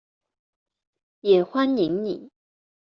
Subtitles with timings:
[1.21, 2.31] 也歡迎你